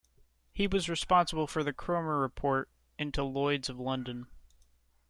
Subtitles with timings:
[0.51, 2.67] He was responsible for the Cromer Report
[2.97, 4.25] into Lloyd's of London.